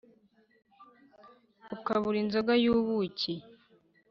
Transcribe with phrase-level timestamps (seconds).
[1.75, 3.33] ukabura inzoga y’ubuki